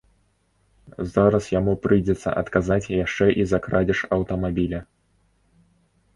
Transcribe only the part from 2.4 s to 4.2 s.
адказаць яшчэ і за крадзеж